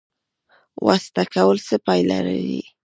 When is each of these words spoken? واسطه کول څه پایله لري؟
واسطه 0.85 1.23
کول 1.33 1.57
څه 1.67 1.75
پایله 1.85 2.19
لري؟ 2.27 2.61